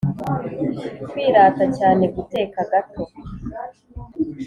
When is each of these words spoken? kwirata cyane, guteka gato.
kwirata 1.09 1.63
cyane, 1.77 2.03
guteka 2.15 2.59
gato. 2.71 3.03